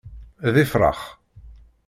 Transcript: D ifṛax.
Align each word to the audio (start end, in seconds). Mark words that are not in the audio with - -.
D 0.53 0.55
ifṛax. 0.63 0.99